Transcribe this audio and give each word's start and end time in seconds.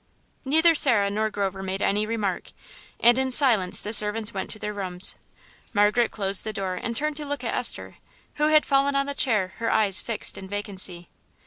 Neither 0.43 0.73
Sarah 0.73 1.11
nor 1.11 1.29
Grover 1.29 1.61
made 1.61 1.79
any 1.83 2.07
remark, 2.07 2.53
and 2.99 3.19
in 3.19 3.31
silence 3.31 3.83
the 3.83 3.93
servants 3.93 4.33
went 4.33 4.49
to 4.49 4.57
their 4.57 4.73
rooms. 4.73 5.13
Margaret 5.73 6.09
closed 6.09 6.43
the 6.43 6.51
door 6.51 6.73
and 6.73 6.95
turned 6.95 7.17
to 7.17 7.23
look 7.25 7.43
at 7.43 7.53
Esther, 7.53 7.97
who 8.37 8.47
had 8.47 8.65
fallen 8.65 8.95
on 8.95 9.05
the 9.05 9.13
chair, 9.13 9.53
her 9.57 9.69
eyes 9.71 10.01
fixed 10.01 10.39
in 10.39 10.47
vacancy. 10.47 11.07